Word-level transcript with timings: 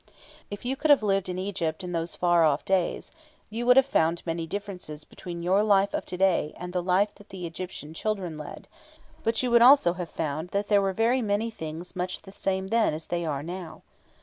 If 0.49 0.65
you 0.65 0.75
could 0.75 0.89
have 0.89 1.03
lived 1.03 1.29
in 1.29 1.37
Egypt 1.37 1.83
in 1.83 1.91
those 1.91 2.15
far 2.15 2.43
off 2.43 2.65
days, 2.65 3.11
you 3.51 3.67
would 3.67 3.77
have 3.77 3.85
found 3.85 4.25
many 4.25 4.47
differences 4.47 5.03
between 5.03 5.43
your 5.43 5.61
life 5.61 5.93
of 5.93 6.07
to 6.07 6.17
day 6.17 6.55
and 6.57 6.73
the 6.73 6.81
life 6.81 7.13
that 7.17 7.29
the 7.29 7.45
Egyptian 7.45 7.93
children 7.93 8.35
led; 8.35 8.67
but 9.23 9.43
you 9.43 9.51
would 9.51 9.61
also 9.61 9.93
have 9.93 10.09
found 10.09 10.49
that 10.49 10.69
there 10.69 10.81
were 10.81 10.91
very 10.93 11.21
many 11.21 11.51
things 11.51 11.95
much 11.95 12.23
the 12.23 12.31
same 12.31 12.69
then 12.69 12.95
as 12.95 13.05
they 13.05 13.25
are 13.27 13.43
now. 13.43 13.83